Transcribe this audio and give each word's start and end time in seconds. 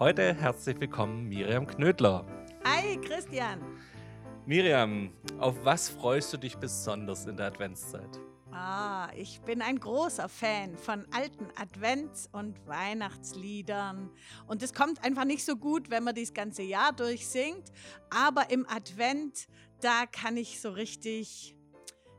Heute 0.00 0.32
herzlich 0.32 0.78
willkommen 0.78 1.28
Miriam 1.28 1.66
Knödler. 1.66 2.24
Hi 2.64 2.96
Christian. 2.98 3.60
Miriam, 4.46 5.10
auf 5.40 5.56
was 5.64 5.88
freust 5.88 6.32
du 6.32 6.36
dich 6.36 6.56
besonders 6.56 7.26
in 7.26 7.36
der 7.36 7.46
Adventszeit? 7.46 8.20
Ah, 8.52 9.08
ich 9.16 9.40
bin 9.40 9.60
ein 9.60 9.80
großer 9.80 10.28
Fan 10.28 10.76
von 10.76 11.04
alten 11.10 11.48
Advents- 11.56 12.28
und 12.30 12.64
Weihnachtsliedern. 12.68 14.08
Und 14.46 14.62
es 14.62 14.72
kommt 14.72 15.02
einfach 15.02 15.24
nicht 15.24 15.44
so 15.44 15.56
gut, 15.56 15.90
wenn 15.90 16.04
man 16.04 16.14
das 16.14 16.32
ganze 16.32 16.62
Jahr 16.62 16.92
durchsingt. 16.92 17.72
Aber 18.08 18.50
im 18.50 18.68
Advent, 18.68 19.48
da 19.80 20.06
kann 20.06 20.36
ich 20.36 20.60
so 20.60 20.70
richtig 20.70 21.56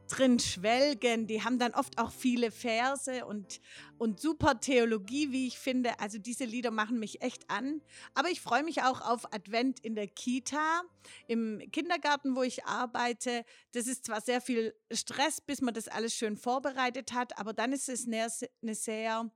drin 0.09 0.40
schwelgen. 0.40 1.27
Die 1.27 1.44
haben 1.44 1.59
dann 1.59 1.73
oft 1.73 1.98
auch 1.98 2.12
viele 2.12 2.52
Verse 2.52 3.25
und, 3.25 3.61
und 3.97 4.20
super 4.20 4.59
Theologie, 4.59 5.31
wie 5.31 5.47
ich 5.47 5.58
finde. 5.58 6.00
Also 6.00 6.17
diese 6.17 6.45
Lieder 6.45 6.72
machen 6.72 7.00
mich 7.00 7.22
echt 7.22 7.50
an. 7.50 7.81
Aber 8.14 8.30
ich 8.30 8.42
freue 8.42 8.64
mich 8.64 8.83
auch 8.83 9.02
auf 9.02 9.31
Advent 9.33 9.80
in 9.80 9.95
der 9.95 10.08
Kita, 10.08 10.81
im 11.28 11.61
Kindergarten, 11.72 12.36
wo 12.36 12.44
ich 12.44 12.66
arbeite. 12.66 13.45
Das 13.72 13.88
ist 13.88 14.06
zwar 14.06 14.22
sehr 14.22 14.42
viel 14.42 14.75
Stress, 14.92 15.42
bis 15.42 15.61
man 15.61 15.73
das 15.73 15.88
alles 15.88 16.14
schön 16.14 16.36
vorbereitet 16.36 17.14
hat, 17.14 17.38
aber 17.38 17.53
dann 17.53 17.72
ist 17.72 17.89
es 17.89 18.08
eine, 18.08 18.30
sehr 18.76 19.31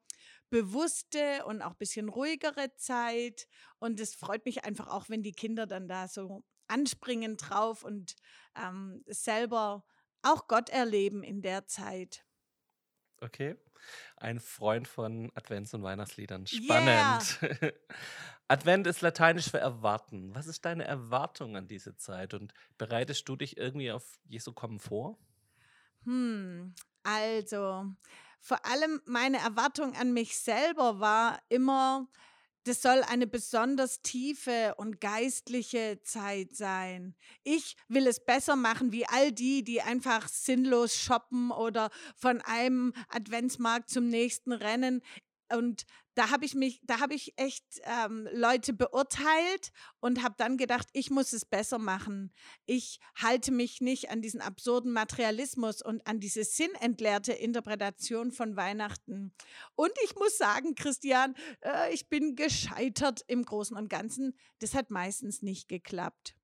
bewusste 0.50 1.46
und 1.46 1.62
auch 1.62 1.72
ein 1.72 1.78
bisschen 1.78 2.10
ruhigere 2.10 2.76
Zeit. 2.76 3.48
Und 3.80 4.00
es 4.00 4.16
freut 4.16 4.46
mich 4.46 4.66
einfach 4.66 4.88
auch, 4.88 5.10
wenn 5.10 5.24
die 5.24 5.32
Kinder 5.32 5.66
dann 5.66 5.88
da 5.88 6.08
so 6.08 6.44
anspringen 6.68 7.38
drauf 7.38 7.84
und 7.84 8.16
ähm, 8.56 9.04
selber 9.08 9.84
auch 10.24 10.48
Gott 10.48 10.70
erleben 10.70 11.24
in 11.24 11.42
der 11.42 11.68
Zeit. 11.68 12.26
Okay. 13.22 13.56
Ein 14.18 14.40
Freund 14.40 14.88
von 14.88 15.32
Advents- 15.36 15.74
und 15.74 15.84
Weihnachtsliedern. 15.84 16.48
Spannend. 16.48 17.40
Yeah. 17.42 17.72
Advent 18.48 18.88
ist 18.88 19.02
lateinisch 19.02 19.50
für 19.50 19.60
erwarten. 19.60 20.34
Was 20.36 20.48
ist 20.48 20.66
deine 20.66 20.86
Erwartung 20.86 21.56
an 21.56 21.68
diese 21.68 21.96
Zeit 21.96 22.34
und 22.34 22.54
bereitest 22.78 23.28
du 23.28 23.36
dich 23.36 23.58
irgendwie 23.58 23.92
auf 23.92 24.20
Jesu 24.26 24.54
Kommen 24.54 24.80
vor? 24.80 25.18
Hm, 26.04 26.76
also 27.04 27.86
vor 28.40 28.66
allem 28.66 29.02
meine 29.06 29.38
Erwartung 29.38 29.96
an 29.96 30.14
mich 30.14 30.38
selber 30.38 31.00
war 31.00 31.42
immer, 31.50 32.10
das 32.64 32.82
soll 32.82 33.04
eine 33.04 33.28
besonders 33.28 34.02
tiefe 34.02 34.76
und 34.78 35.02
geistliche 35.02 36.00
Zeit 36.04 36.56
sein. 36.56 37.16
Ich 37.44 37.76
will 37.88 38.08
es 38.08 38.24
besser 38.24 38.56
machen 38.56 38.92
wie 38.92 39.06
all 39.06 39.32
die, 39.32 39.64
die 39.64 39.82
einfach 39.82 40.28
sinnlos 40.28 40.96
shoppen 40.96 41.52
oder 41.52 41.90
von 42.16 42.42
einem 42.42 42.94
Adventsmarkt 43.10 43.90
zum 43.90 44.08
nächsten 44.08 44.54
rennen. 44.54 45.02
Und 45.54 45.86
da 46.16 46.30
habe 46.30 46.46
ich 46.46 46.56
mich, 46.56 46.80
da 46.84 47.00
habe 47.00 47.14
ich 47.14 47.34
echt 47.38 47.66
ähm, 47.84 48.28
Leute 48.32 48.74
beurteilt 48.74 49.72
und 50.00 50.24
habe 50.24 50.36
dann 50.38 50.58
gedacht, 50.58 50.88
ich 50.94 51.10
muss 51.10 51.34
es 51.34 51.46
besser 51.46 51.80
machen. 51.80 52.34
Ich 52.66 53.00
halte 53.16 53.52
mich 53.52 53.82
nicht 53.82 54.10
an 54.10 54.22
diesen 54.22 54.42
absurden 54.42 54.92
Materialismus 54.94 55.82
und 55.82 56.06
an 56.08 56.20
diese 56.20 56.44
sinnentleerte 56.44 57.34
Interpretation 57.34 58.32
von 58.32 58.56
Weihnachten. 58.56 59.34
Und 59.76 59.92
ich 60.04 60.16
muss 60.16 60.38
sagen, 60.38 60.76
Christian, 60.76 61.36
äh, 61.62 61.94
ich 61.94 62.10
bin 62.10 62.36
gescheitert 62.36 63.22
im 63.28 63.44
Großen 63.44 63.78
und 63.78 63.90
Ganzen. 63.90 64.38
Das 64.60 64.76
hat 64.76 64.92
meistens 64.92 65.42
nicht 65.42 65.68
geklappt. 65.68 66.36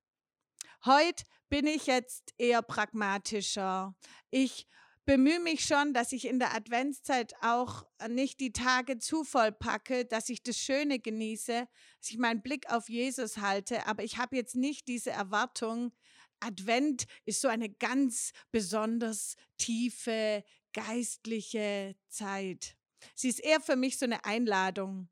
Heute 0.84 1.24
bin 1.48 1.66
ich 1.66 1.86
jetzt 1.86 2.32
eher 2.38 2.62
pragmatischer. 2.62 3.94
Ich 4.30 4.66
bemühe 5.04 5.40
mich 5.40 5.64
schon, 5.64 5.92
dass 5.92 6.12
ich 6.12 6.26
in 6.26 6.38
der 6.38 6.54
Adventszeit 6.54 7.34
auch 7.42 7.86
äh, 7.98 8.08
nicht 8.08 8.40
die 8.40 8.52
Tage 8.52 8.98
zu 8.98 9.24
voll 9.24 9.52
packe, 9.52 10.04
dass 10.04 10.28
ich 10.28 10.42
das 10.42 10.58
Schöne 10.58 10.98
genieße, 10.98 11.66
dass 12.00 12.10
ich 12.10 12.18
meinen 12.18 12.42
Blick 12.42 12.70
auf 12.70 12.88
Jesus 12.88 13.38
halte, 13.38 13.86
aber 13.86 14.04
ich 14.04 14.18
habe 14.18 14.36
jetzt 14.36 14.56
nicht 14.56 14.88
diese 14.88 15.10
Erwartung, 15.10 15.92
Advent 16.40 17.04
ist 17.26 17.42
so 17.42 17.48
eine 17.48 17.68
ganz 17.68 18.32
besonders 18.50 19.36
tiefe 19.58 20.42
geistliche 20.72 21.96
Zeit. 22.08 22.76
Sie 23.14 23.28
ist 23.28 23.40
eher 23.40 23.60
für 23.60 23.76
mich 23.76 23.98
so 23.98 24.06
eine 24.06 24.24
Einladung. 24.24 25.08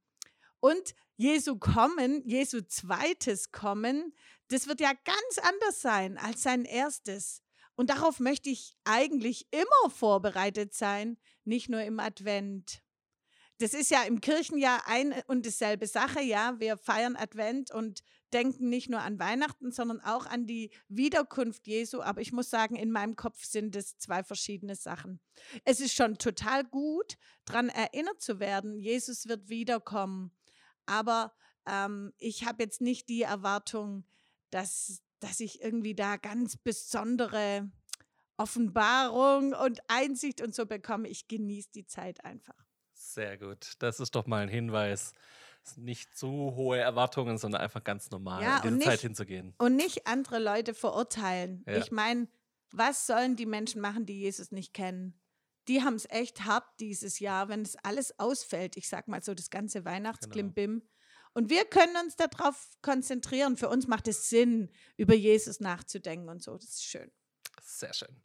Und 0.60 0.94
Jesu 1.16 1.58
kommen, 1.58 2.22
Jesu 2.26 2.60
zweites 2.62 3.50
Kommen, 3.50 4.14
das 4.48 4.66
wird 4.66 4.80
ja 4.80 4.92
ganz 4.92 5.38
anders 5.42 5.80
sein 5.80 6.16
als 6.18 6.42
sein 6.42 6.64
erstes. 6.64 7.42
Und 7.78 7.90
darauf 7.90 8.18
möchte 8.18 8.50
ich 8.50 8.76
eigentlich 8.82 9.46
immer 9.52 9.88
vorbereitet 9.88 10.74
sein, 10.74 11.16
nicht 11.44 11.68
nur 11.68 11.80
im 11.82 12.00
Advent. 12.00 12.82
Das 13.58 13.72
ist 13.72 13.92
ja 13.92 14.02
im 14.02 14.20
Kirchenjahr 14.20 14.82
ein 14.88 15.14
und 15.28 15.46
dieselbe 15.46 15.86
Sache, 15.86 16.20
ja. 16.20 16.58
Wir 16.58 16.76
feiern 16.76 17.14
Advent 17.14 17.70
und 17.70 18.02
denken 18.32 18.68
nicht 18.68 18.90
nur 18.90 19.02
an 19.02 19.20
Weihnachten, 19.20 19.70
sondern 19.70 20.00
auch 20.00 20.26
an 20.26 20.44
die 20.44 20.72
Wiederkunft 20.88 21.68
Jesu. 21.68 22.02
Aber 22.02 22.20
ich 22.20 22.32
muss 22.32 22.50
sagen, 22.50 22.74
in 22.74 22.90
meinem 22.90 23.14
Kopf 23.14 23.44
sind 23.44 23.76
es 23.76 23.96
zwei 23.96 24.24
verschiedene 24.24 24.74
Sachen. 24.74 25.20
Es 25.64 25.78
ist 25.78 25.94
schon 25.94 26.18
total 26.18 26.64
gut, 26.64 27.16
daran 27.44 27.68
erinnert 27.68 28.20
zu 28.20 28.40
werden, 28.40 28.76
Jesus 28.76 29.28
wird 29.28 29.48
wiederkommen. 29.48 30.32
Aber 30.86 31.32
ähm, 31.64 32.12
ich 32.18 32.44
habe 32.44 32.64
jetzt 32.64 32.80
nicht 32.80 33.08
die 33.08 33.22
Erwartung, 33.22 34.04
dass 34.50 35.00
dass 35.20 35.40
ich 35.40 35.62
irgendwie 35.62 35.94
da 35.94 36.16
ganz 36.16 36.56
besondere 36.56 37.70
Offenbarung 38.36 39.52
und 39.52 39.80
Einsicht 39.88 40.40
und 40.40 40.54
so 40.54 40.66
bekomme. 40.66 41.08
Ich 41.08 41.28
genieße 41.28 41.70
die 41.74 41.86
Zeit 41.86 42.24
einfach. 42.24 42.54
Sehr 42.94 43.36
gut. 43.36 43.72
Das 43.80 44.00
ist 44.00 44.14
doch 44.14 44.26
mal 44.26 44.42
ein 44.42 44.48
Hinweis. 44.48 45.12
Nicht 45.76 46.16
zu 46.16 46.28
hohe 46.28 46.78
Erwartungen, 46.78 47.36
sondern 47.36 47.60
einfach 47.60 47.84
ganz 47.84 48.10
normal 48.10 48.42
ja, 48.42 48.56
in 48.58 48.62
diese 48.62 48.74
nicht, 48.76 48.86
Zeit 48.86 49.00
hinzugehen. 49.00 49.54
Und 49.58 49.76
nicht 49.76 50.06
andere 50.06 50.38
Leute 50.38 50.72
verurteilen. 50.72 51.64
Ja. 51.66 51.76
Ich 51.76 51.90
meine, 51.90 52.28
was 52.70 53.06
sollen 53.06 53.36
die 53.36 53.46
Menschen 53.46 53.80
machen, 53.80 54.06
die 54.06 54.18
Jesus 54.18 54.50
nicht 54.50 54.72
kennen? 54.72 55.20
Die 55.66 55.82
haben 55.82 55.94
es 55.94 56.08
echt 56.08 56.44
hart 56.44 56.64
dieses 56.80 57.18
Jahr, 57.18 57.48
wenn 57.48 57.62
es 57.62 57.76
alles 57.76 58.18
ausfällt. 58.18 58.76
Ich 58.76 58.88
sag 58.88 59.08
mal 59.08 59.22
so, 59.22 59.34
das 59.34 59.50
ganze 59.50 59.84
Weihnachtsklimbim. 59.84 60.80
Genau. 60.80 60.90
Und 61.34 61.50
wir 61.50 61.64
können 61.64 61.96
uns 62.04 62.16
darauf 62.16 62.70
konzentrieren. 62.82 63.56
Für 63.56 63.68
uns 63.68 63.86
macht 63.86 64.08
es 64.08 64.28
Sinn, 64.28 64.70
über 64.96 65.14
Jesus 65.14 65.60
nachzudenken 65.60 66.28
und 66.28 66.42
so. 66.42 66.56
Das 66.56 66.70
ist 66.70 66.84
schön. 66.84 67.10
Sehr 67.62 67.92
schön. 67.92 68.16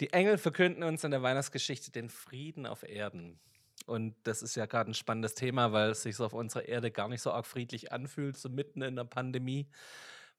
Die 0.00 0.12
Engel 0.12 0.38
verkünden 0.38 0.82
uns 0.84 1.02
in 1.04 1.10
der 1.10 1.22
Weihnachtsgeschichte 1.22 1.90
den 1.90 2.08
Frieden 2.08 2.66
auf 2.66 2.82
Erden. 2.82 3.40
Und 3.86 4.14
das 4.24 4.42
ist 4.42 4.54
ja 4.54 4.66
gerade 4.66 4.90
ein 4.90 4.94
spannendes 4.94 5.34
Thema, 5.34 5.72
weil 5.72 5.90
es 5.90 6.02
sich 6.02 6.16
so 6.16 6.24
auf 6.24 6.34
unserer 6.34 6.68
Erde 6.68 6.90
gar 6.90 7.08
nicht 7.08 7.22
so 7.22 7.32
arg 7.32 7.46
friedlich 7.46 7.90
anfühlt, 7.92 8.36
so 8.36 8.48
mitten 8.48 8.82
in 8.82 8.96
der 8.96 9.04
Pandemie. 9.04 9.68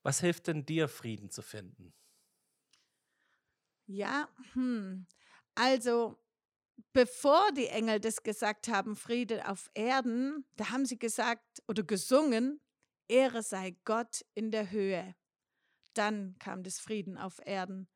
Was 0.03 0.21
hilft 0.21 0.47
denn 0.47 0.65
dir, 0.65 0.87
Frieden 0.87 1.29
zu 1.29 1.41
finden? 1.41 1.93
Ja, 3.87 4.29
hm. 4.53 5.07
also 5.55 6.19
bevor 6.93 7.51
die 7.53 7.67
Engel 7.67 7.99
das 7.99 8.23
gesagt 8.23 8.67
haben, 8.67 8.95
Friede 8.95 9.47
auf 9.47 9.69
Erden, 9.73 10.45
da 10.55 10.69
haben 10.69 10.85
sie 10.85 10.99
gesagt 10.99 11.61
oder 11.67 11.83
gesungen, 11.83 12.61
Ehre 13.07 13.43
sei 13.43 13.75
Gott 13.85 14.25
in 14.35 14.51
der 14.51 14.71
Höhe. 14.71 15.15
Dann 15.93 16.35
kam 16.39 16.63
das 16.63 16.79
Frieden 16.79 17.17
auf 17.17 17.39
Erden. 17.45 17.87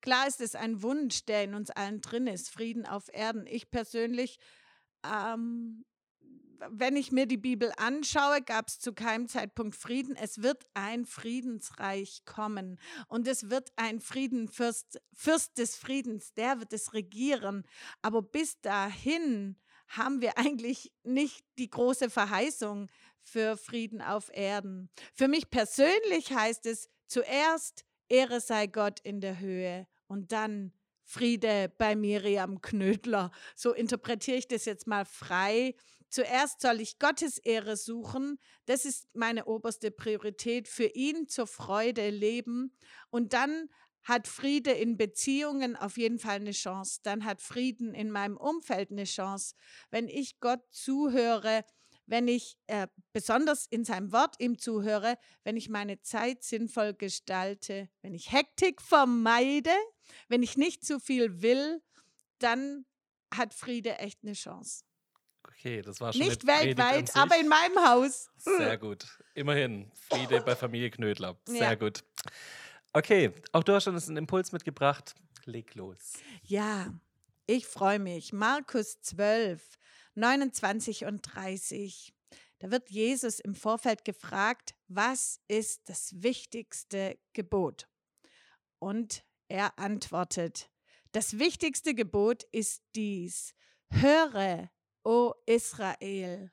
Klar 0.00 0.26
ist 0.26 0.40
es 0.40 0.54
ein 0.54 0.82
Wunsch, 0.82 1.24
der 1.26 1.44
in 1.44 1.54
uns 1.54 1.70
allen 1.70 2.00
drin 2.00 2.26
ist, 2.26 2.50
Frieden 2.50 2.86
auf 2.86 3.08
Erden. 3.12 3.46
Ich 3.46 3.70
persönlich 3.70 4.38
ähm, 5.04 5.84
wenn 6.70 6.96
ich 6.96 7.12
mir 7.12 7.26
die 7.26 7.36
Bibel 7.36 7.72
anschaue, 7.76 8.42
gab 8.42 8.68
es 8.68 8.78
zu 8.78 8.92
keinem 8.92 9.28
Zeitpunkt 9.28 9.76
Frieden. 9.76 10.16
Es 10.16 10.42
wird 10.42 10.64
ein 10.74 11.04
Friedensreich 11.06 12.24
kommen 12.24 12.78
und 13.08 13.26
es 13.26 13.50
wird 13.50 13.72
ein 13.76 14.00
Friedenfürst, 14.00 15.00
Fürst 15.14 15.58
des 15.58 15.76
Friedens, 15.76 16.34
der 16.34 16.60
wird 16.60 16.72
es 16.72 16.92
regieren. 16.92 17.64
Aber 18.02 18.22
bis 18.22 18.60
dahin 18.60 19.56
haben 19.88 20.20
wir 20.20 20.38
eigentlich 20.38 20.92
nicht 21.02 21.44
die 21.58 21.70
große 21.70 22.10
Verheißung 22.10 22.88
für 23.20 23.56
Frieden 23.56 24.00
auf 24.00 24.30
Erden. 24.32 24.90
Für 25.14 25.28
mich 25.28 25.50
persönlich 25.50 26.32
heißt 26.32 26.66
es 26.66 26.88
zuerst, 27.06 27.84
Ehre 28.08 28.40
sei 28.40 28.66
Gott 28.66 29.00
in 29.00 29.20
der 29.20 29.38
Höhe 29.38 29.86
und 30.06 30.32
dann 30.32 30.72
Friede 31.12 31.70
bei 31.76 31.94
Miriam 31.94 32.62
Knödler. 32.62 33.32
So 33.54 33.74
interpretiere 33.74 34.38
ich 34.38 34.48
das 34.48 34.64
jetzt 34.64 34.86
mal 34.86 35.04
frei. 35.04 35.74
Zuerst 36.08 36.62
soll 36.62 36.80
ich 36.80 36.98
Gottes 36.98 37.36
Ehre 37.36 37.76
suchen. 37.76 38.38
Das 38.64 38.86
ist 38.86 39.14
meine 39.14 39.44
oberste 39.44 39.90
Priorität. 39.90 40.68
Für 40.68 40.86
ihn 40.86 41.28
zur 41.28 41.46
Freude 41.46 42.08
leben. 42.08 42.74
Und 43.10 43.34
dann 43.34 43.68
hat 44.04 44.26
Friede 44.26 44.70
in 44.70 44.96
Beziehungen 44.96 45.76
auf 45.76 45.98
jeden 45.98 46.18
Fall 46.18 46.36
eine 46.36 46.52
Chance. 46.52 47.00
Dann 47.02 47.26
hat 47.26 47.42
Frieden 47.42 47.92
in 47.92 48.10
meinem 48.10 48.38
Umfeld 48.38 48.90
eine 48.90 49.04
Chance. 49.04 49.54
Wenn 49.90 50.08
ich 50.08 50.40
Gott 50.40 50.62
zuhöre, 50.70 51.62
wenn 52.06 52.28
ich 52.28 52.56
äh, 52.66 52.86
besonders 53.12 53.66
in 53.66 53.84
seinem 53.84 54.12
Wort 54.12 54.36
ihm 54.38 54.58
zuhöre, 54.58 55.16
wenn 55.44 55.56
ich 55.56 55.68
meine 55.68 56.00
Zeit 56.02 56.42
sinnvoll 56.42 56.94
gestalte, 56.94 57.88
wenn 58.02 58.14
ich 58.14 58.32
Hektik 58.32 58.82
vermeide, 58.82 59.70
wenn 60.28 60.42
ich 60.42 60.56
nicht 60.56 60.84
zu 60.84 60.98
viel 61.00 61.42
will, 61.42 61.82
dann 62.38 62.84
hat 63.34 63.54
Friede 63.54 63.98
echt 63.98 64.20
eine 64.22 64.34
Chance. 64.34 64.84
Okay, 65.48 65.82
das 65.82 66.00
war 66.00 66.12
schon 66.12 66.26
Nicht 66.26 66.46
weltweit, 66.46 67.14
aber 67.16 67.38
in 67.38 67.48
meinem 67.48 67.76
Haus. 67.86 68.30
Sehr 68.36 68.78
gut. 68.78 69.06
Immerhin. 69.34 69.90
Friede 70.08 70.40
bei 70.40 70.54
Familie 70.56 70.90
Knödler. 70.90 71.38
Sehr 71.46 71.60
Ja. 71.62 71.74
gut. 71.74 72.04
Okay, 72.92 73.32
auch 73.52 73.62
du 73.64 73.72
hast 73.72 73.86
uns 73.86 74.08
einen 74.08 74.18
Impuls 74.18 74.52
mitgebracht. 74.52 75.14
Leg 75.44 75.74
los. 75.74 76.12
Ja, 76.42 76.92
ich 77.46 77.66
freue 77.66 77.98
mich. 77.98 78.32
Markus 78.32 79.00
12, 79.00 79.62
29 80.14 81.04
und 81.04 81.22
30. 81.22 82.14
Da 82.58 82.70
wird 82.70 82.90
Jesus 82.90 83.40
im 83.40 83.54
Vorfeld 83.54 84.04
gefragt, 84.04 84.74
was 84.88 85.40
ist 85.48 85.88
das 85.88 86.22
wichtigste 86.22 87.18
Gebot? 87.32 87.88
Und 88.78 89.24
er 89.48 89.78
antwortet, 89.78 90.70
das 91.12 91.38
wichtigste 91.38 91.94
Gebot 91.94 92.44
ist 92.52 92.82
dies. 92.94 93.54
Höre, 93.90 94.70
o 95.04 95.34
Israel. 95.44 96.52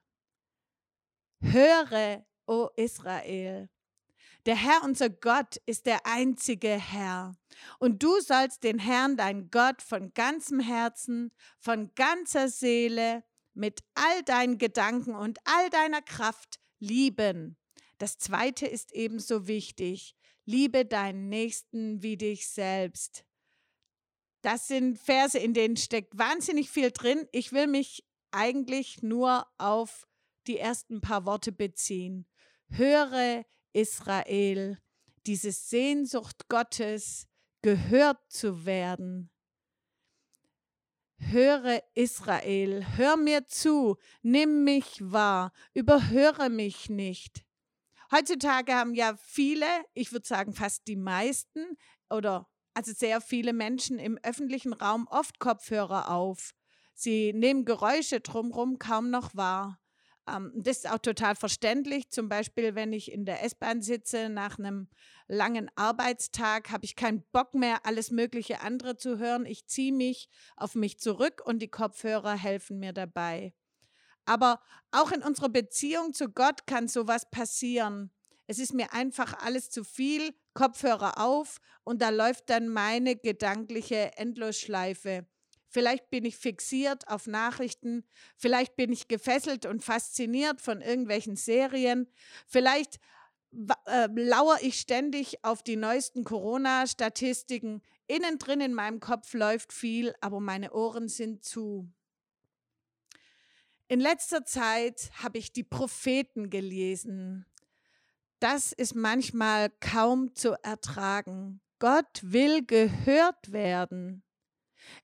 Höre, 1.41 2.25
o 2.45 2.69
Israel. 2.75 3.69
Der 4.45 4.55
Herr, 4.55 4.83
unser 4.83 5.09
Gott, 5.09 5.57
ist 5.65 5.85
der 5.85 6.05
einzige 6.05 6.69
Herr. 6.69 7.35
Und 7.77 8.01
du 8.03 8.19
sollst 8.19 8.63
den 8.63 8.79
Herrn, 8.79 9.15
dein 9.15 9.49
Gott, 9.49 9.81
von 9.81 10.13
ganzem 10.13 10.59
Herzen, 10.59 11.31
von 11.59 11.93
ganzer 11.95 12.49
Seele, 12.49 13.23
mit 13.53 13.81
all 13.95 14.23
deinen 14.23 14.57
Gedanken 14.57 15.15
und 15.15 15.39
all 15.45 15.69
deiner 15.69 16.01
Kraft 16.01 16.59
lieben. 16.79 17.57
Das 17.97 18.17
zweite 18.17 18.65
ist 18.65 18.93
ebenso 18.93 19.47
wichtig. 19.47 20.15
Liebe 20.45 20.85
deinen 20.85 21.29
Nächsten 21.29 22.01
wie 22.01 22.17
dich 22.17 22.47
selbst. 22.47 23.25
Das 24.41 24.67
sind 24.67 24.97
Verse, 24.97 25.37
in 25.37 25.53
denen 25.53 25.77
steckt 25.77 26.17
wahnsinnig 26.17 26.69
viel 26.69 26.91
drin. 26.91 27.27
Ich 27.31 27.51
will 27.51 27.67
mich 27.67 28.05
eigentlich 28.31 29.03
nur 29.03 29.45
auf 29.57 30.07
die 30.47 30.57
ersten 30.57 31.01
paar 31.01 31.25
Worte 31.25 31.51
beziehen. 31.51 32.25
Höre 32.69 33.45
Israel, 33.73 34.77
diese 35.25 35.51
Sehnsucht 35.51 36.47
Gottes, 36.47 37.27
gehört 37.61 38.19
zu 38.29 38.65
werden. 38.65 39.29
Höre 41.21 41.83
Israel, 41.95 42.85
hör 42.95 43.17
mir 43.17 43.45
zu, 43.45 43.97
nimm 44.21 44.63
mich 44.63 44.99
wahr, 45.01 45.51
überhöre 45.73 46.49
mich 46.49 46.89
nicht. 46.89 47.45
Heutzutage 48.11 48.73
haben 48.73 48.95
ja 48.95 49.15
viele, 49.17 49.67
ich 49.93 50.11
würde 50.11 50.25
sagen 50.25 50.53
fast 50.53 50.87
die 50.87 50.95
meisten 50.95 51.77
oder 52.09 52.47
also 52.73 52.93
sehr 52.93 53.19
viele 53.21 53.53
Menschen 53.53 53.99
im 53.99 54.17
öffentlichen 54.23 54.73
Raum 54.73 55.07
oft 55.09 55.39
Kopfhörer 55.39 56.09
auf. 56.09 56.53
Sie 56.93 57.33
nehmen 57.33 57.65
Geräusche 57.65 58.21
drumherum 58.21 58.79
kaum 58.79 59.09
noch 59.09 59.35
wahr. 59.35 59.78
Ähm, 60.33 60.51
das 60.55 60.77
ist 60.77 60.91
auch 60.91 60.99
total 60.99 61.35
verständlich. 61.35 62.09
Zum 62.09 62.29
Beispiel, 62.29 62.75
wenn 62.75 62.93
ich 62.93 63.11
in 63.11 63.25
der 63.25 63.43
S-Bahn 63.43 63.81
sitze 63.81 64.29
nach 64.29 64.57
einem 64.59 64.87
langen 65.27 65.69
Arbeitstag, 65.75 66.71
habe 66.71 66.85
ich 66.85 66.95
keinen 66.95 67.23
Bock 67.31 67.53
mehr, 67.53 67.85
alles 67.85 68.11
mögliche 68.11 68.61
andere 68.61 68.97
zu 68.97 69.17
hören. 69.17 69.45
Ich 69.45 69.67
ziehe 69.67 69.93
mich 69.93 70.29
auf 70.55 70.75
mich 70.75 70.99
zurück 70.99 71.41
und 71.45 71.59
die 71.59 71.69
Kopfhörer 71.69 72.35
helfen 72.35 72.79
mir 72.79 72.93
dabei. 72.93 73.53
Aber 74.25 74.61
auch 74.91 75.11
in 75.11 75.23
unserer 75.23 75.49
Beziehung 75.49 76.13
zu 76.13 76.29
Gott 76.29 76.67
kann 76.67 76.87
sowas 76.87 77.29
passieren. 77.29 78.11
Es 78.47 78.59
ist 78.59 78.73
mir 78.73 78.93
einfach 78.93 79.33
alles 79.43 79.69
zu 79.69 79.83
viel, 79.83 80.33
Kopfhörer 80.53 81.19
auf 81.19 81.59
und 81.83 82.01
da 82.01 82.09
läuft 82.09 82.49
dann 82.49 82.67
meine 82.67 83.15
gedankliche 83.15 84.17
Endlosschleife. 84.17 85.27
Vielleicht 85.69 86.09
bin 86.09 86.25
ich 86.25 86.35
fixiert 86.35 87.07
auf 87.07 87.27
Nachrichten, 87.27 88.03
vielleicht 88.35 88.75
bin 88.75 88.91
ich 88.91 89.07
gefesselt 89.07 89.67
und 89.67 89.83
fasziniert 89.83 90.61
von 90.61 90.81
irgendwelchen 90.81 91.35
Serien, 91.35 92.07
vielleicht 92.47 92.99
äh, 93.85 94.07
lauere 94.13 94.61
ich 94.61 94.79
ständig 94.79 95.43
auf 95.43 95.63
die 95.63 95.75
neuesten 95.75 96.23
Corona-Statistiken. 96.23 97.81
Innen 98.07 98.39
drin 98.39 98.61
in 98.61 98.73
meinem 98.73 98.99
Kopf 98.99 99.33
läuft 99.33 99.73
viel, 99.73 100.13
aber 100.21 100.39
meine 100.39 100.73
Ohren 100.73 101.07
sind 101.07 101.43
zu. 101.43 101.87
In 103.87 103.99
letzter 103.99 104.45
Zeit 104.45 105.11
habe 105.23 105.39
ich 105.39 105.51
die 105.51 105.63
Propheten 105.63 106.49
gelesen. 106.49 107.45
Das 108.39 108.71
ist 108.71 108.95
manchmal 108.95 109.69
kaum 109.79 110.35
zu 110.35 110.53
ertragen. 110.63 111.59
Gott 111.79 112.21
will 112.21 112.65
gehört 112.65 113.51
werden. 113.51 114.23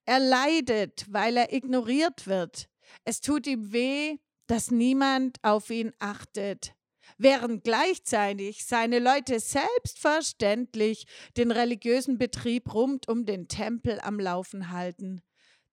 Er 0.06 0.19
leidet, 0.19 1.06
weil 1.10 1.38
er 1.38 1.54
ignoriert 1.54 2.27
wird. 2.27 2.69
Es 3.04 3.22
tut 3.22 3.48
ihm 3.48 3.72
weh, 3.72 4.18
dass 4.48 4.72
niemand 4.72 5.38
auf 5.44 5.69
ihn 5.69 5.94
achtet, 6.00 6.75
während 7.18 7.63
gleichzeitig 7.63 8.66
seine 8.66 9.00
Leute 9.00 9.39
selbstverständlich 9.39 11.06
den 11.38 11.51
religiösen 11.51 12.18
Betrieb 12.18 12.74
rund 12.74 13.07
um 13.07 13.25
den 13.25 13.48
Tempel 13.48 14.00
am 14.01 14.19
Laufen 14.19 14.72
halten. 14.72 15.22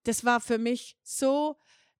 Das 0.04 0.24
war 0.24 0.40
für 0.40 0.58
mich 0.58 0.96
so, 1.02 1.56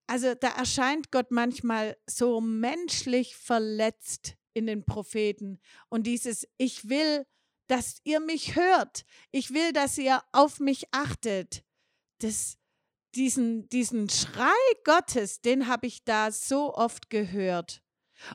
also 0.07 0.35
da 0.35 0.49
erscheint 0.49 1.13
Gott 1.13 1.31
manchmal 1.31 1.97
so 2.07 2.41
menschlich 2.41 3.37
verletzt 3.37 4.37
in 4.55 4.67
den 4.67 4.85
Propheten 4.85 5.61
und 5.89 6.07
dieses 6.07 6.47
Ich 6.57 6.89
will, 6.89 7.27
dass 7.69 8.01
ihr 8.05 8.21
mich 8.21 8.57
hört. 8.57 9.05
Ich 9.31 9.55
will, 9.55 9.73
dass 9.73 9.97
ihr 9.97 10.23
auf 10.33 10.59
mich 10.61 10.85
achtet 10.91 11.65
das, 12.23 12.59
diesen, 13.15 13.69
diesen 13.69 14.09
Schrei 14.09 14.53
Gottes, 14.85 15.41
den 15.41 15.67
habe 15.67 15.87
ich 15.87 16.05
da 16.05 16.31
so 16.31 16.75
oft 16.75 17.11
gehört. 17.11 17.83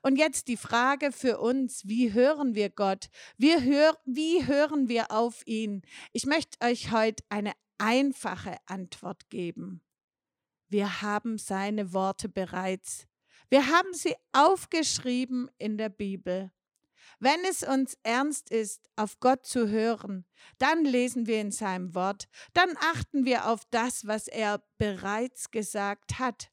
Und 0.01 0.17
jetzt 0.17 0.47
die 0.47 0.57
Frage 0.57 1.11
für 1.11 1.39
uns, 1.39 1.87
wie 1.87 2.13
hören 2.13 2.55
wir 2.55 2.69
Gott? 2.69 3.07
Wir 3.37 3.63
hör, 3.63 3.97
wie 4.05 4.45
hören 4.45 4.89
wir 4.89 5.11
auf 5.11 5.45
ihn? 5.45 5.81
Ich 6.11 6.25
möchte 6.25 6.57
euch 6.65 6.91
heute 6.91 7.23
eine 7.29 7.53
einfache 7.77 8.57
Antwort 8.65 9.29
geben. 9.29 9.81
Wir 10.67 11.01
haben 11.01 11.37
seine 11.37 11.93
Worte 11.93 12.27
bereits. 12.27 13.07
Wir 13.49 13.67
haben 13.67 13.93
sie 13.93 14.15
aufgeschrieben 14.33 15.49
in 15.57 15.77
der 15.77 15.89
Bibel. 15.89 16.51
Wenn 17.19 17.43
es 17.45 17.63
uns 17.63 17.97
ernst 18.03 18.51
ist, 18.51 18.89
auf 18.95 19.19
Gott 19.19 19.45
zu 19.45 19.69
hören, 19.69 20.25
dann 20.59 20.85
lesen 20.85 21.25
wir 21.25 21.41
in 21.41 21.51
seinem 21.51 21.95
Wort, 21.95 22.27
dann 22.53 22.77
achten 22.77 23.25
wir 23.25 23.47
auf 23.47 23.63
das, 23.71 24.05
was 24.05 24.27
er 24.27 24.63
bereits 24.77 25.49
gesagt 25.49 26.19
hat. 26.19 26.51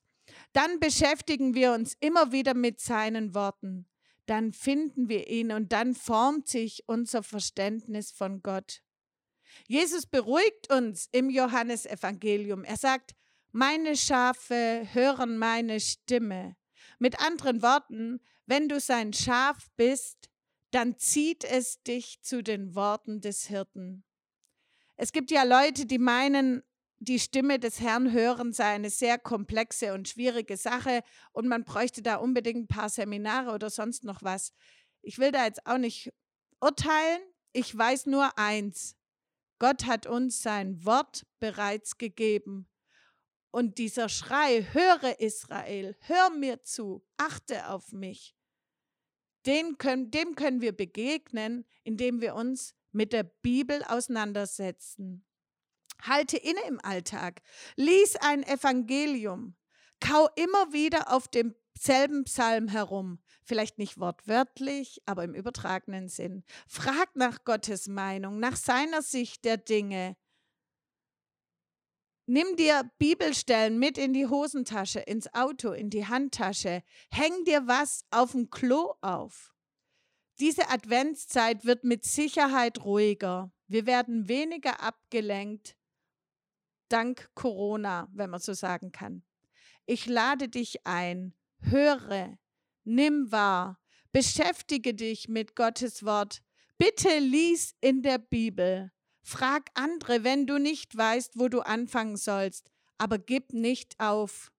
Dann 0.53 0.81
beschäftigen 0.81 1.55
wir 1.55 1.73
uns 1.73 1.95
immer 2.01 2.33
wieder 2.33 2.55
mit 2.55 2.81
seinen 2.81 3.35
Worten. 3.35 3.87
Dann 4.27 4.53
finden 4.53 5.11
wir 5.11 5.29
ihn 5.29 5.53
und 5.53 5.73
dann 5.73 5.95
formt 5.95 6.49
sich 6.49 6.85
unser 6.87 7.23
Verständnis 7.23 8.11
von 8.11 8.43
Gott. 8.43 8.83
Jesus 9.69 10.07
beruhigt 10.07 10.73
uns 10.73 11.09
im 11.13 11.29
Johannesevangelium. 11.29 12.65
Er 12.65 12.79
sagt, 12.79 13.13
meine 13.53 13.97
Schafe 13.97 14.89
hören 14.93 15.37
meine 15.37 15.79
Stimme. 15.79 16.57
Mit 16.99 17.21
anderen 17.21 17.63
Worten, 17.63 18.21
wenn 18.47 18.69
du 18.69 18.81
sein 18.81 19.13
Schaf 19.13 19.69
bist, 19.77 20.31
dann 20.75 20.99
zieht 20.99 21.45
es 21.45 21.83
dich 21.83 22.21
zu 22.23 22.43
den 22.43 22.75
Worten 22.75 23.21
des 23.21 23.47
Hirten. 23.47 24.05
Es 24.97 25.13
gibt 25.13 25.31
ja 25.31 25.45
Leute, 25.45 25.87
die 25.87 25.99
meinen, 25.99 26.63
die 26.99 27.21
Stimme 27.21 27.59
des 27.59 27.81
Herrn 27.81 28.13
hören 28.13 28.53
sei 28.53 28.75
eine 28.75 28.91
sehr 28.91 29.19
komplexe 29.19 29.95
und 29.95 30.09
schwierige 30.09 30.57
Sache 30.57 31.03
und 31.33 31.47
man 31.47 31.65
bräuchte 31.65 32.03
da 32.03 32.17
unbedingt 32.17 32.65
ein 32.65 32.67
paar 32.67 32.89
Seminare 32.89 33.53
oder 33.53 33.71
sonst 33.71 34.05
noch 34.05 34.23
was. 34.23 34.53
Ich 35.03 35.19
will 35.19 35.31
da 35.31 35.45
jetzt 35.45 35.65
auch 35.67 35.79
nicht 35.79 36.13
urteilen. 36.61 37.21
Ich 37.53 37.77
weiß 37.77 38.07
nur 38.07 38.37
eins. 38.37 38.97
Gott 39.61 39.87
hat 39.87 40.07
uns 40.07 40.43
sein 40.43 40.85
Wort 40.85 41.25
bereits 41.39 41.99
gegeben. 41.99 42.69
Und 43.51 43.79
dieser 43.79 44.09
Schrei, 44.09 44.67
höre 44.73 45.21
Israel, 45.21 45.97
hör 46.01 46.31
mir 46.31 46.65
zu, 46.65 47.07
achte 47.17 47.69
auf 47.69 47.93
mich, 47.93 48.35
den 49.47 49.79
können, 49.79 50.11
dem 50.11 50.35
können 50.35 50.61
wir 50.61 50.73
begegnen, 50.73 51.65
indem 51.83 52.21
wir 52.21 52.35
uns 52.35 52.75
mit 52.93 53.13
der 53.13 53.25
Bibel 53.25 53.83
auseinandersetzen. 53.85 55.25
Halte 56.03 56.37
inne 56.37 56.61
im 56.69 56.81
Alltag. 56.83 57.43
Lies 57.77 58.17
ein 58.17 58.43
Evangelium. 58.43 59.57
Kau 60.01 60.29
immer 60.37 60.73
wieder 60.73 61.13
auf 61.13 61.29
demselben 61.29 62.25
Psalm 62.25 62.69
herum. 62.69 63.21
Vielleicht 63.43 63.79
nicht 63.79 63.99
wortwörtlich, 63.99 65.01
aber 65.07 65.25
im 65.25 65.35
übertragenen 65.35 66.09
Sinn. 66.09 66.45
Frag 66.67 67.15
nach 67.17 67.45
Gottes 67.45 67.89
Meinung, 67.89 68.39
nach 68.39 68.57
seiner 68.57 69.03
Sicht 69.03 69.45
der 69.45 69.57
Dinge. 69.57 70.17
Nimm 72.27 72.57
dir 72.57 72.91
Bibelstellen 72.99 73.79
mit 73.79 73.99
in 73.99 74.15
die 74.15 74.27
Hosentasche, 74.27 75.01
ins 75.01 75.33
Auto, 75.35 75.73
in 75.73 75.91
die 75.91 76.07
Handtasche. 76.07 76.83
Häng 77.11 77.45
dir 77.45 77.67
was 77.67 78.07
auf 78.11 78.33
dem 78.33 78.49
Klo 78.49 78.95
auf. 79.03 79.55
Diese 80.41 80.71
Adventszeit 80.71 81.65
wird 81.65 81.85
mit 81.85 82.05
Sicherheit 82.05 82.83
ruhiger. 82.85 83.53
Wir 83.69 83.87
werden 83.87 84.27
weniger 84.29 84.81
abgelenkt, 84.81 85.77
dank 86.89 87.31
Corona, 87.35 88.09
wenn 88.13 88.31
man 88.31 88.41
so 88.41 88.53
sagen 88.53 88.91
kann. 88.91 89.23
Ich 89.87 90.07
lade 90.07 90.49
dich 90.49 90.87
ein, 90.87 91.35
höre, 91.61 92.39
nimm 92.85 93.31
wahr, 93.31 93.81
beschäftige 94.13 94.95
dich 94.95 95.29
mit 95.29 95.57
Gottes 95.57 96.05
Wort. 96.05 96.43
Bitte 96.79 97.19
lies 97.19 97.75
in 97.81 98.03
der 98.03 98.19
Bibel. 98.19 98.94
Frag 99.27 99.71
andere, 99.73 100.23
wenn 100.23 100.47
du 100.47 100.59
nicht 100.59 100.95
weißt, 100.95 101.39
wo 101.39 101.49
du 101.49 101.61
anfangen 101.63 102.19
sollst, 102.19 102.71
aber 102.99 103.19
gib 103.19 103.55
nicht 103.55 103.99
auf. 103.99 104.53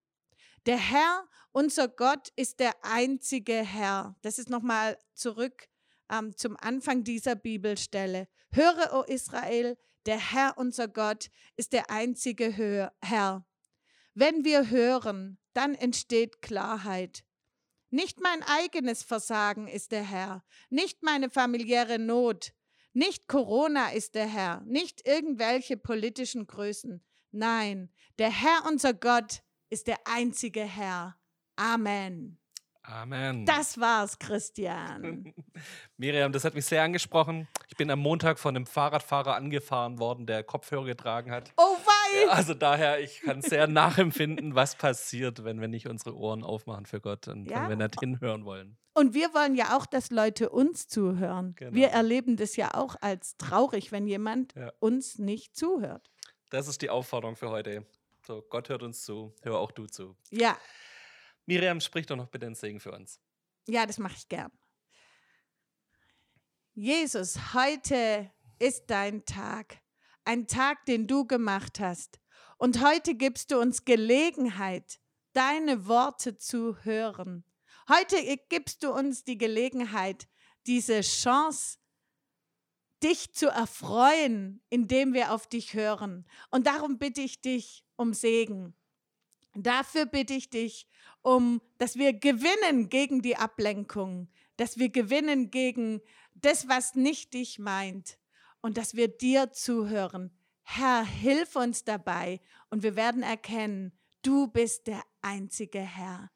Der 0.66 0.78
Herr, 0.78 1.30
unser 1.52 1.88
Gott, 1.88 2.30
ist 2.36 2.60
der 2.60 2.74
einzige 2.84 3.54
Herr. 3.54 4.16
Das 4.24 4.40
ist 4.40 4.50
nochmal 4.50 4.98
zurück 5.14 5.70
ähm, 6.12 6.36
zum 6.36 6.58
Anfang 6.58 7.04
dieser 7.04 7.36
Bibelstelle. 7.36 8.28
Höre, 8.52 8.94
o 8.94 9.04
Israel, 9.04 9.78
der 10.08 10.18
Herr, 10.18 10.58
unser 10.58 10.88
Gott, 10.88 11.30
ist 11.56 11.72
der 11.72 11.92
einzige 11.92 12.52
Herr. 13.02 13.46
Wenn 14.16 14.44
wir 14.44 14.72
hören, 14.72 15.38
dann 15.54 15.76
entsteht 15.76 16.42
Klarheit. 16.42 17.24
Nicht 17.92 18.20
mein 18.20 18.42
eigenes 18.42 19.04
Versagen 19.04 19.68
ist 19.68 19.92
der 19.92 20.04
Herr, 20.04 20.44
nicht 20.70 21.04
meine 21.04 21.30
familiäre 21.30 22.00
Not, 22.00 22.52
nicht 22.96 23.28
Corona 23.28 23.90
ist 23.90 24.16
der 24.16 24.26
Herr, 24.26 24.62
nicht 24.66 25.06
irgendwelche 25.06 25.78
politischen 25.78 26.48
Größen. 26.48 27.04
Nein, 27.32 27.90
der 28.18 28.32
Herr 28.32 28.64
unser 28.68 28.94
Gott 28.94 29.44
ist 29.70 29.88
der 29.88 29.98
einzige 30.06 30.64
Herr. 30.64 31.18
Amen. 31.58 32.40
Amen. 32.84 33.46
Das 33.46 33.80
war's, 33.80 34.18
Christian. 34.20 35.34
Miriam, 35.98 36.32
das 36.32 36.46
hat 36.46 36.54
mich 36.54 36.66
sehr 36.66 36.84
angesprochen. 36.84 37.48
Ich 37.68 37.76
bin 37.76 37.90
am 37.90 38.00
Montag 38.00 38.40
von 38.40 38.56
einem 38.56 38.66
Fahrradfahrer 38.66 39.36
angefahren 39.36 40.00
worden, 40.00 40.26
der 40.26 40.44
Kopfhörer 40.44 40.86
getragen 40.86 41.32
hat. 41.32 41.52
Oh 41.58 41.76
Also 42.30 42.54
daher, 42.54 43.00
ich 43.00 43.22
kann 43.22 43.42
sehr 43.42 43.68
nachempfinden, 43.68 44.56
was 44.56 44.76
passiert, 44.76 45.44
wenn 45.44 45.62
wir 45.62 45.68
nicht 45.68 45.88
unsere 45.88 46.16
Ohren 46.16 46.44
aufmachen 46.44 46.86
für 46.86 47.00
Gott 47.02 47.28
und 47.28 47.46
Ja. 47.50 47.64
wenn 47.70 47.78
wir 47.80 47.88
nicht 47.88 48.00
hinhören 48.00 48.46
wollen. 48.46 48.78
Und 48.94 49.14
wir 49.14 49.34
wollen 49.34 49.56
ja 49.56 49.78
auch, 49.78 49.86
dass 49.86 50.10
Leute 50.12 50.50
uns 50.50 50.88
zuhören. 50.88 51.54
Genau. 51.56 51.74
Wir 51.76 51.90
erleben 51.90 52.38
das 52.38 52.56
ja 52.56 52.74
auch 52.74 52.96
als 53.02 53.38
traurig, 53.38 53.92
wenn 53.92 54.08
jemand 54.08 54.56
Ja. 54.56 54.72
uns 54.80 55.18
nicht 55.20 55.56
zuhört. 55.56 56.10
Das 56.50 56.68
ist 56.68 56.82
die 56.82 56.90
Aufforderung 56.90 57.36
für 57.36 57.50
heute. 57.50 57.86
So, 58.26 58.42
Gott 58.50 58.70
hört 58.70 58.84
uns 58.84 59.04
zu, 59.04 59.36
hör 59.44 59.60
auch 59.60 59.72
du 59.72 59.86
zu. 59.88 60.16
Ja, 60.32 60.58
Miriam, 61.46 61.80
sprich 61.80 62.06
doch 62.08 62.16
noch 62.16 62.28
bitte 62.28 62.46
den 62.48 62.56
Segen 62.56 62.80
für 62.80 62.92
uns. 62.92 63.20
ja, 63.68 63.86
das 63.86 63.98
mache 64.00 64.16
ich 64.18 64.28
gern. 64.30 64.52
Jesus, 66.74 67.54
heute 67.54 68.30
ist 68.60 68.86
dein 68.90 69.26
Tag. 69.26 69.78
Ein 70.28 70.48
Tag, 70.48 70.88
den 70.88 71.06
du 71.06 71.26
gemacht 71.26 71.80
hast. 71.80 72.20
Und 72.58 72.84
heute 72.84 73.14
gibst 73.14 73.52
du 73.52 73.60
uns 73.60 73.86
Gelegenheit, 73.86 75.00
deine 75.34 75.86
Worte 75.88 76.36
zu 76.36 76.84
hören. 76.84 77.44
Heute 77.88 78.16
gibst 78.50 78.82
du 78.84 78.92
uns 78.92 79.24
die 79.24 79.38
Gelegenheit, 79.38 80.28
diese 80.66 81.02
Chance, 81.02 81.78
dich 83.04 83.34
zu 83.34 83.50
erfreuen, 83.50 84.64
indem 84.70 85.14
wir 85.14 85.32
auf 85.32 85.46
dich 85.46 85.76
hören. 85.76 86.26
Und 86.50 86.66
darum 86.66 86.98
bitte 86.98 87.22
ich 87.22 87.42
dich 87.42 87.86
um 87.96 88.16
Segen. 88.16 88.76
Dafür 89.54 90.08
bitte 90.08 90.34
ich 90.34 90.50
dich 90.50 90.88
um, 91.22 91.62
dass 91.78 91.98
wir 91.98 92.14
gewinnen 92.14 92.90
gegen 92.90 93.22
die 93.22 93.38
Ablenkung, 93.38 94.32
dass 94.58 94.80
wir 94.80 94.90
gewinnen 94.90 95.52
gegen 95.52 96.02
das, 96.34 96.68
was 96.68 96.96
nicht 96.96 97.36
dich 97.36 97.60
meint 97.60 98.18
und 98.66 98.78
dass 98.78 98.96
wir 98.96 99.08
dir 99.08 99.52
zuhören. 99.52 100.36
Herr, 100.64 101.06
hilf 101.06 101.56
uns 101.56 101.84
dabei 101.84 102.42
und 102.72 102.82
wir 102.82 102.96
werden 102.96 103.22
erkennen, 103.22 103.96
du 104.24 104.48
bist 104.48 104.88
der 104.88 105.04
einzige 105.22 105.82
Herr. 105.82 106.32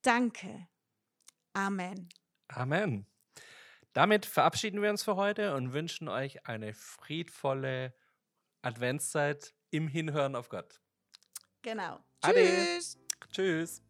Danke. 0.00 0.66
Amen. 1.52 2.08
Amen. 2.48 3.06
Damit 3.92 4.24
verabschieden 4.24 4.80
wir 4.80 4.88
uns 4.88 5.02
für 5.02 5.16
heute 5.16 5.54
und 5.56 5.74
wünschen 5.74 6.08
euch 6.08 6.46
eine 6.46 6.72
friedvolle 6.72 7.94
Adventszeit 8.62 9.54
im 9.68 9.88
Hinhören 9.88 10.34
auf 10.34 10.48
Gott. 10.48 10.80
Genau. 11.60 12.02
Ade. 12.22 12.46
Tschüss. 12.46 12.98
Tschüss. 13.30 13.82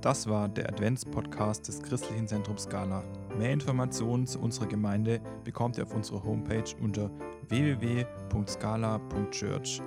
Das 0.00 0.28
war 0.28 0.48
der 0.48 0.68
Adventspodcast 0.70 1.68
des 1.68 1.82
Christlichen 1.82 2.26
Zentrums 2.26 2.62
Scala. 2.62 3.04
Mehr 3.36 3.52
Informationen 3.52 4.26
zu 4.26 4.40
unserer 4.40 4.64
Gemeinde 4.66 5.20
bekommt 5.44 5.76
ihr 5.76 5.84
auf 5.84 5.94
unserer 5.94 6.24
Homepage 6.24 6.64
unter 6.80 7.10
www.scala.church. 7.48 9.82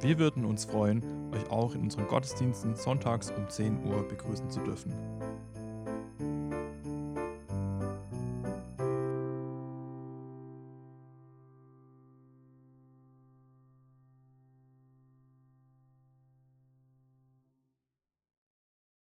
Wir 0.00 0.18
würden 0.18 0.46
uns 0.46 0.64
freuen, 0.64 1.04
euch 1.34 1.50
auch 1.50 1.74
in 1.74 1.82
unseren 1.82 2.06
Gottesdiensten 2.06 2.74
sonntags 2.74 3.30
um 3.32 3.50
10 3.50 3.84
Uhr 3.84 4.08
begrüßen 4.08 4.48
zu 4.48 4.60
dürfen. 4.60 4.94